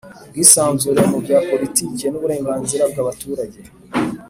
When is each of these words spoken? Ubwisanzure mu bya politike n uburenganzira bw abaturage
Ubwisanzure 0.23 1.01
mu 1.11 1.17
bya 1.23 1.37
politike 1.49 2.05
n 2.09 2.13
uburenganzira 2.19 2.83
bw 2.91 2.97
abaturage 3.03 3.59